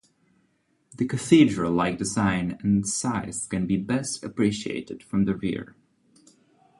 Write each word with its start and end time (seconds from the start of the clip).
The 0.97 1.05
cathedral-like 1.05 1.99
design 1.99 2.57
and 2.63 2.89
size 2.89 3.45
can 3.45 3.67
best 3.83 4.21
be 4.21 4.27
appreciated 4.27 5.03
from 5.03 5.25
the 5.25 5.35
rear. 5.35 5.75